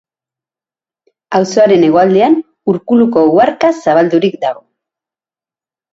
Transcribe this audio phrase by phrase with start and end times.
[1.39, 2.37] Auzoaren hegoaldean
[2.73, 4.67] Urkuluko uharka zabaldurik dago.